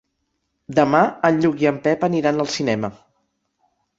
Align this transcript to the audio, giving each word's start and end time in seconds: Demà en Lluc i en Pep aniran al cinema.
Demà 0.79 1.01
en 1.29 1.37
Lluc 1.43 1.61
i 1.65 1.69
en 1.73 1.77
Pep 1.85 2.07
aniran 2.09 2.45
al 2.45 2.51
cinema. 2.57 2.93